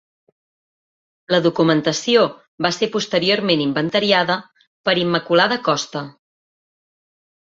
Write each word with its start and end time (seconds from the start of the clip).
La 1.33 1.39
documentació 1.47 2.23
va 2.65 2.71
ser 2.77 2.89
posteriorment 2.95 3.61
inventariada 3.65 4.39
per 4.89 4.95
Immaculada 5.03 5.59
Costa. 5.69 6.03